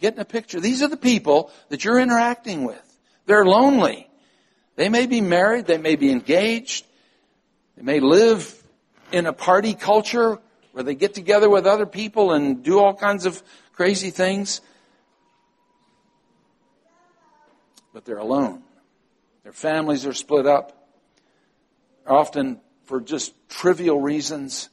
[0.00, 0.60] Getting a picture.
[0.60, 2.82] These are the people that you're interacting with.
[3.26, 4.08] They're lonely.
[4.76, 6.86] They may be married, they may be engaged,
[7.78, 8.62] they may live
[9.12, 10.38] in a party culture
[10.72, 14.60] where they get together with other people and do all kinds of crazy things.
[17.98, 18.62] but they're alone.
[19.42, 20.88] Their families are split up,
[22.06, 24.68] often for just trivial reasons.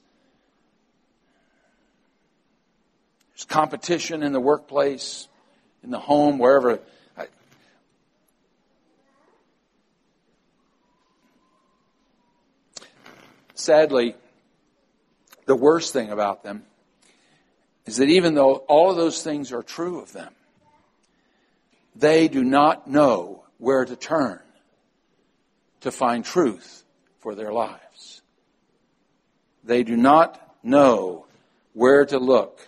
[3.34, 5.28] There's competition in the workplace,
[5.84, 6.80] in the home, wherever.
[13.66, 14.14] Sadly,
[15.48, 16.66] the worst thing about them
[17.88, 20.32] is that even though all of those things are true of them,
[21.96, 24.40] they do not know where to turn
[25.82, 26.84] to find truth
[27.18, 28.22] for their lives.
[29.64, 31.26] They do not know
[31.74, 32.60] where to look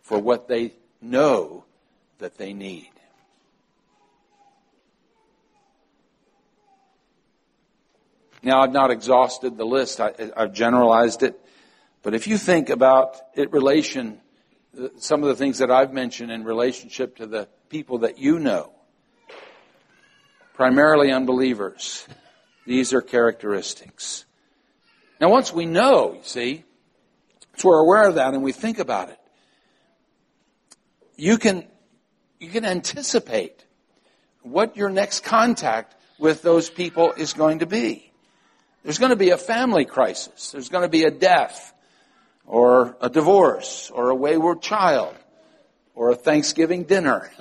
[0.00, 1.62] for what they know
[2.18, 2.90] that they need.
[8.42, 10.00] Now, I've not exhausted the list.
[10.00, 11.38] I, have generalized it.
[12.02, 14.20] But if you think about it relation,
[14.78, 18.38] uh, some of the things that I've mentioned in relationship to the people that you
[18.38, 18.72] know,
[20.54, 22.06] primarily unbelievers.
[22.66, 24.24] These are characteristics.
[25.20, 26.64] Now, once we know, you see,
[27.56, 29.18] so we're aware of that and we think about it,
[31.16, 31.66] you can,
[32.40, 33.64] you can anticipate
[34.42, 38.11] what your next contact with those people is going to be.
[38.82, 40.50] There's going to be a family crisis.
[40.50, 41.72] There's going to be a death
[42.46, 45.14] or a divorce or a wayward child
[45.94, 47.30] or a Thanksgiving dinner.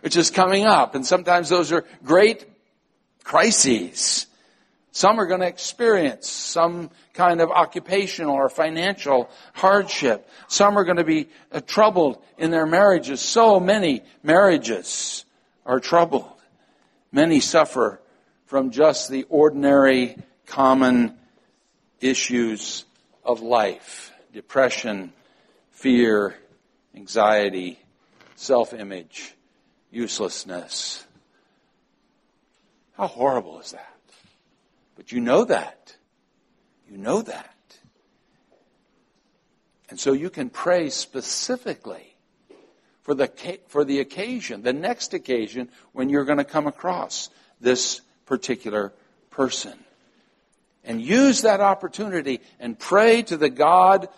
[0.00, 0.94] which is coming up.
[0.94, 2.46] And sometimes those are great
[3.22, 4.26] crises.
[4.92, 10.28] Some are going to experience some kind of occupational or financial hardship.
[10.48, 13.20] Some are going to be uh, troubled in their marriages.
[13.20, 15.24] So many marriages
[15.64, 16.30] are troubled.
[17.10, 18.00] Many suffer
[18.54, 21.12] from just the ordinary, common
[22.00, 22.84] issues
[23.24, 24.12] of life.
[24.32, 25.12] Depression,
[25.72, 26.36] fear,
[26.94, 27.80] anxiety,
[28.36, 29.34] self-image,
[29.90, 31.04] uselessness.
[32.96, 33.98] How horrible is that?
[34.94, 35.96] But you know that.
[36.88, 37.76] You know that.
[39.90, 42.14] And so you can pray specifically
[43.02, 47.30] for the, for the occasion, the next occasion when you're going to come across
[47.60, 48.92] this particular
[49.30, 49.78] person.
[50.84, 54.08] And use that opportunity and pray to the God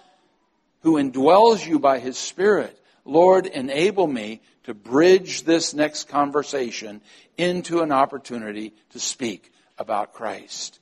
[0.80, 2.78] who indwells you by His Spirit.
[3.04, 7.00] Lord, enable me to bridge this next conversation
[7.38, 10.80] into an opportunity to speak about Christ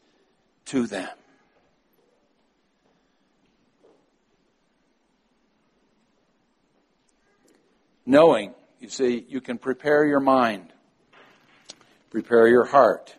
[0.67, 1.09] to them.
[8.07, 10.73] Knowing, you see, you can prepare your mind,
[12.15, 13.13] prepare your heart.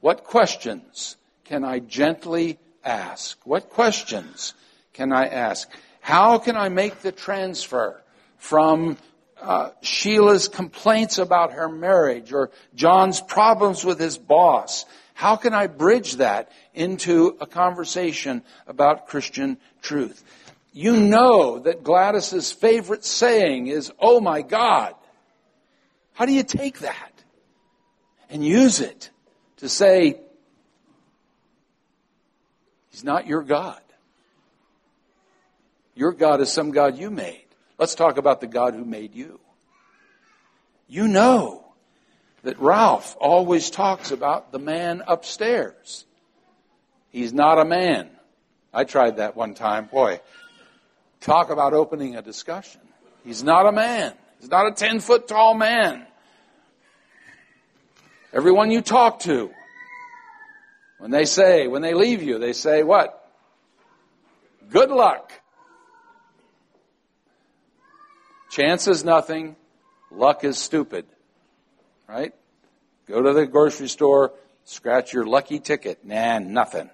[0.00, 3.38] What questions can I gently ask?
[3.44, 4.54] What questions
[4.94, 5.68] can I ask?
[6.00, 8.02] How can I make the transfer
[8.38, 8.96] from
[9.38, 14.86] uh, Sheila's complaints about her marriage or John's problems with his boss?
[15.12, 20.24] How can I bridge that into a conversation about Christian truth?
[20.72, 24.94] You know that Gladys's favorite saying is, oh my God.
[26.14, 27.12] How do you take that
[28.30, 29.10] and use it
[29.58, 30.20] to say,
[32.90, 33.80] He's not your God.
[35.94, 37.44] Your God is some God you made.
[37.78, 39.38] Let's talk about the God who made you.
[40.88, 41.64] You know
[42.42, 46.06] that Ralph always talks about the man upstairs.
[47.10, 48.08] He's not a man.
[48.72, 49.86] I tried that one time.
[49.86, 50.20] Boy,
[51.20, 52.80] Talk about opening a discussion.
[53.24, 54.12] He's not a man.
[54.38, 56.06] He's not a 10 foot tall man.
[58.36, 59.50] Everyone you talk to,
[60.98, 63.32] when they say, when they leave you, they say what?
[64.68, 65.32] Good luck.
[68.50, 69.56] Chance is nothing.
[70.10, 71.06] Luck is stupid.
[72.06, 72.34] Right?
[73.08, 74.34] Go to the grocery store,
[74.66, 76.04] scratch your lucky ticket.
[76.04, 76.90] Nah, nothing.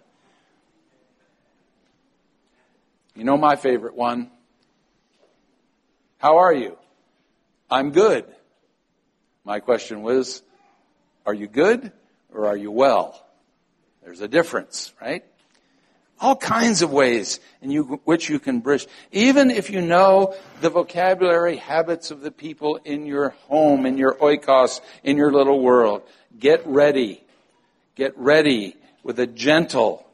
[3.16, 4.30] You know my favorite one.
[6.18, 6.78] How are you?
[7.68, 8.26] I'm good.
[9.45, 10.40] My question was,
[11.26, 11.92] are you good
[12.32, 13.24] or are you well?
[14.04, 15.24] There's a difference, right?
[16.20, 18.86] All kinds of ways in you, which you can bridge.
[19.10, 24.14] Even if you know the vocabulary habits of the people in your home, in your
[24.14, 26.02] oikos, in your little world,
[26.38, 27.22] get ready.
[27.96, 30.06] Get ready with a gentle,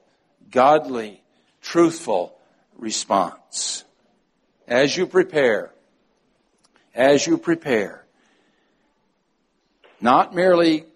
[0.51, 1.23] godly,
[1.61, 2.35] truthful,
[2.79, 3.85] response.
[4.67, 5.73] As you prepare,
[6.95, 8.05] as you prepare,
[10.01, 10.87] not merely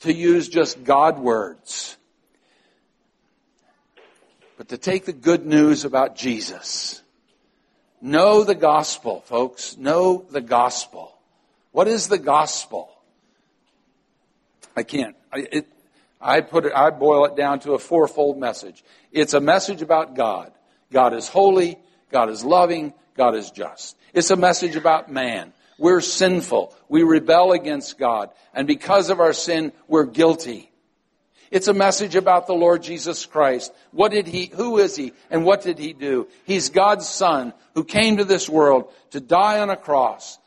[0.00, 1.96] to use just God words,
[4.56, 7.02] but to take the good news about Jesus.
[8.00, 9.76] Know the gospel, folks.
[9.76, 11.14] Know the gospel.
[11.72, 12.90] What is the gospel?
[14.76, 15.16] I can't.
[15.32, 15.66] I, it,
[16.20, 18.82] I put it, I boil it down to a fourfold message.
[19.12, 20.52] It's a message about God.
[20.92, 21.78] God is holy,
[22.10, 23.96] God is loving, God is just.
[24.12, 25.52] It's a message about man.
[25.80, 26.76] We're sinful.
[26.90, 28.28] We rebel against God.
[28.52, 30.70] And because of our sin, we're guilty.
[31.50, 33.72] It's a message about the Lord Jesus Christ.
[33.90, 36.28] What did he, who is he, and what did he do?
[36.44, 40.38] He's God's son who came to this world to die on a cross,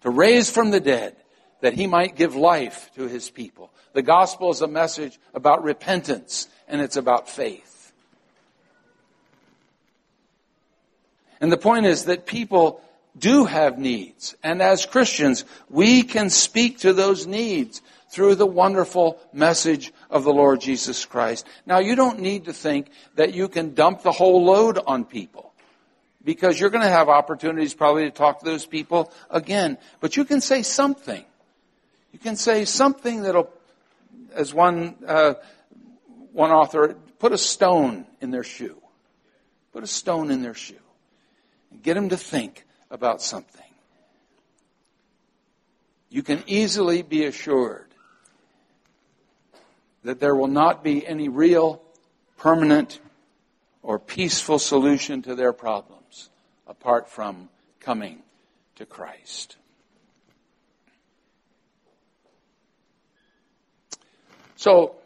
[0.00, 1.14] to raise from the dead,
[1.60, 3.70] that he might give life to his people.
[3.92, 7.92] The gospel is a message about repentance, and it's about faith.
[11.42, 12.80] And the point is that people
[13.18, 14.34] do have needs.
[14.42, 20.32] And as Christians, we can speak to those needs through the wonderful message of the
[20.32, 21.46] Lord Jesus Christ.
[21.66, 25.52] Now, you don't need to think that you can dump the whole load on people.
[26.24, 29.78] Because you're going to have opportunities probably to talk to those people again.
[30.00, 31.24] But you can say something.
[32.12, 33.50] You can say something that'll,
[34.34, 35.34] as one, uh,
[36.32, 38.80] one author, put a stone in their shoe.
[39.72, 40.74] Put a stone in their shoe
[41.70, 43.62] and get them to think about something.
[46.08, 47.86] You can easily be assured
[50.04, 51.82] that there will not be any real,
[52.36, 53.00] permanent,
[53.82, 56.30] or peaceful solution to their problems
[56.66, 57.48] apart from
[57.80, 58.22] coming
[58.76, 59.56] to Christ.
[64.56, 64.96] So,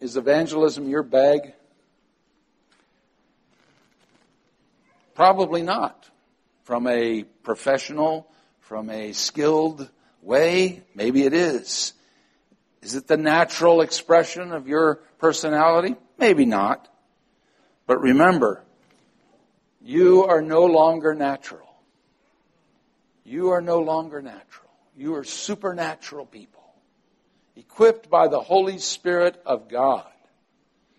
[0.00, 1.54] is evangelism your bag?
[5.14, 6.10] Probably not.
[6.66, 8.26] From a professional,
[8.58, 9.88] from a skilled
[10.20, 11.92] way, maybe it is.
[12.82, 15.94] Is it the natural expression of your personality?
[16.18, 16.88] Maybe not.
[17.86, 18.64] But remember,
[19.80, 21.72] you are no longer natural.
[23.22, 24.72] You are no longer natural.
[24.96, 26.74] You are supernatural people,
[27.54, 30.10] equipped by the Holy Spirit of God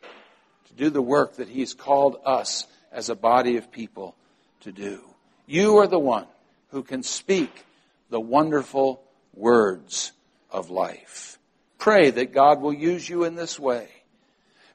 [0.01, 4.15] to do the work that He's called us as a body of people
[4.61, 5.01] to do.
[5.47, 6.27] You are the one
[6.69, 7.65] who can speak
[8.09, 9.01] the wonderful
[9.33, 10.11] words
[10.51, 11.39] of life.
[11.77, 13.87] Pray that God will use you in this way.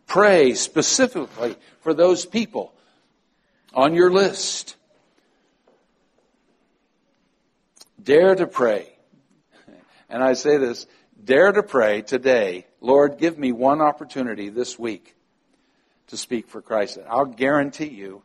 [0.07, 2.73] Pray specifically for those people
[3.75, 4.77] on your list.
[8.03, 8.89] Dare to pray.
[10.09, 10.87] And I say this,
[11.23, 15.15] dare to pray today, Lord, give me one opportunity this week
[16.09, 16.99] to speak for Christ.
[17.09, 18.23] I'll guarantee you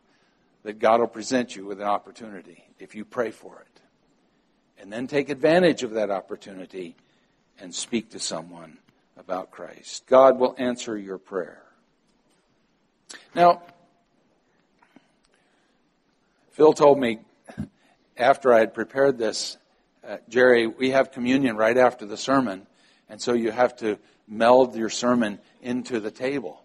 [0.68, 3.80] that God will present you with an opportunity if you pray for it.
[4.78, 6.94] And then take advantage of that opportunity
[7.58, 8.76] and speak to someone
[9.16, 10.04] about Christ.
[10.06, 11.62] God will answer your prayer.
[13.34, 13.62] Now,
[16.50, 17.20] Phil told me
[18.18, 19.56] after I had prepared this,
[20.06, 22.66] uh, Jerry, we have communion right after the sermon,
[23.08, 23.98] and so you have to
[24.28, 26.62] meld your sermon into the table.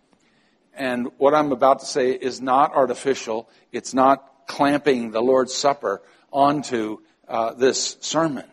[0.76, 3.50] And what I'm about to say is not artificial.
[3.72, 6.02] It's not clamping the Lord's Supper
[6.32, 8.46] onto uh, this sermon.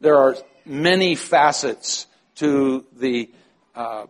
[0.00, 3.30] There are many facets to the
[3.74, 4.06] uh,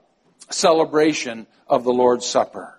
[0.51, 2.79] celebration of the Lord's Supper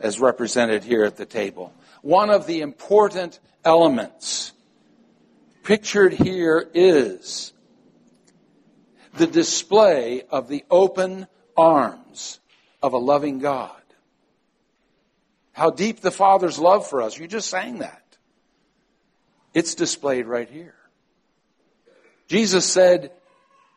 [0.00, 1.72] as represented here at the table
[2.02, 4.52] one of the important elements
[5.62, 7.52] pictured here is
[9.14, 11.26] the display of the open
[11.56, 12.40] arms
[12.82, 13.81] of a loving God.
[15.52, 17.18] How deep the Father's love for us.
[17.18, 18.02] You just sang that.
[19.54, 20.74] It's displayed right here.
[22.26, 23.12] Jesus said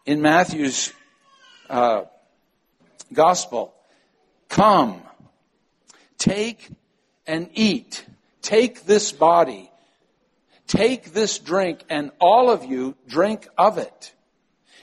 [0.06, 0.94] in Matthew's
[1.70, 2.04] uh,
[3.12, 3.74] gospel,
[4.48, 5.02] Come,
[6.18, 6.70] take
[7.28, 8.06] and eat.
[8.42, 9.72] Take this body,
[10.68, 14.14] take this drink, and all of you drink of it.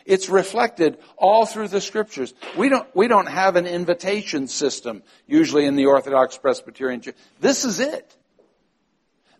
[0.05, 2.35] It's reflected all through the scriptures.
[2.57, 7.17] We don't, we don't have an invitation system usually in the Orthodox Presbyterian Church.
[7.41, 8.17] This is it.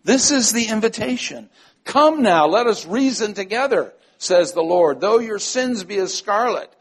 [0.03, 1.49] This is the invitation.
[1.85, 5.01] Come now, let us reason together, says the Lord.
[5.01, 6.73] Though your sins be as scarlet,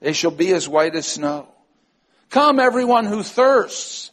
[0.00, 1.48] they shall be as white as snow.
[2.30, 4.10] Come everyone who thirsts,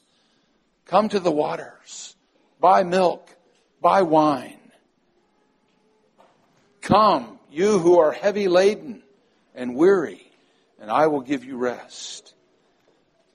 [0.86, 2.16] come to the waters.
[2.60, 3.30] buy milk,
[3.82, 4.60] buy wine.
[6.82, 9.02] Come, you who are heavy laden
[9.56, 10.32] and weary,
[10.80, 12.34] and I will give you rest.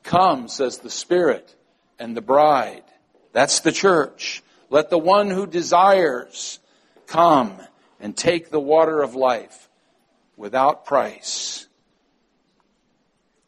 [0.02, 1.54] Come, says the Spirit
[1.98, 2.84] and the bride.
[3.32, 4.42] That's the church.
[4.70, 6.58] Let the one who desires
[7.06, 7.58] come
[7.98, 9.68] and take the water of life
[10.36, 11.66] without price.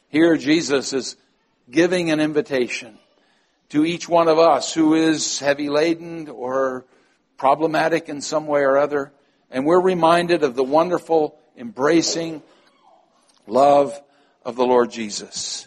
[0.08, 1.16] Here Jesus is
[1.70, 2.98] giving an invitation
[3.70, 6.84] to each one of us who is heavy laden or
[7.38, 9.10] problematic in some way or other.
[9.50, 12.42] And we're reminded of the wonderful, embracing
[13.46, 14.00] love
[14.44, 15.66] of the Lord Jesus.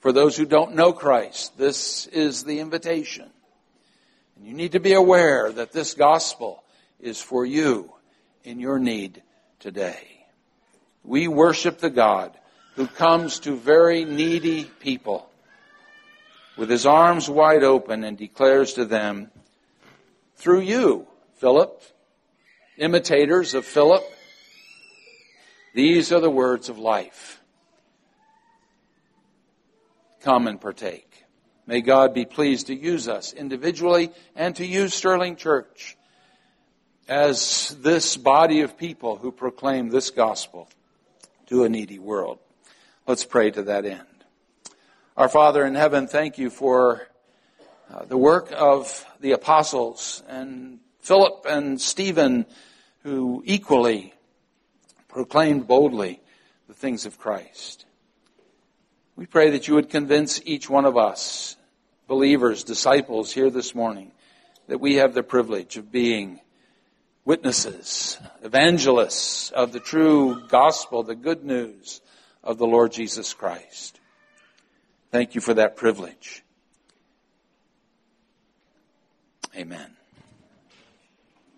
[0.00, 3.30] For those who don't know Christ, this is the invitation.
[4.36, 6.64] And you need to be aware that this gospel
[7.00, 7.92] is for you
[8.42, 9.22] in your need
[9.60, 10.26] today.
[11.04, 12.36] We worship the God
[12.74, 15.28] who comes to very needy people
[16.56, 19.30] with his arms wide open and declares to them,
[20.36, 21.06] through you,
[21.36, 21.82] Philip,
[22.76, 24.02] imitators of Philip,
[25.74, 27.40] these are the words of life.
[30.20, 31.24] Come and partake.
[31.66, 35.96] May God be pleased to use us individually and to use Sterling Church
[37.08, 40.68] as this body of people who proclaim this gospel
[41.46, 42.38] to a needy world.
[43.06, 44.06] Let's pray to that end.
[45.16, 47.08] Our Father in heaven, thank you for
[47.92, 52.46] uh, the work of the apostles and Philip and Stephen
[53.02, 54.14] who equally
[55.12, 56.20] proclaimed boldly
[56.66, 57.84] the things of Christ.
[59.14, 61.56] We pray that you would convince each one of us,
[62.08, 64.12] believers, disciples here this morning,
[64.68, 66.40] that we have the privilege of being
[67.24, 72.00] witnesses, evangelists of the true gospel, the good news
[72.42, 74.00] of the Lord Jesus Christ.
[75.10, 76.42] Thank you for that privilege.
[79.54, 79.96] Amen.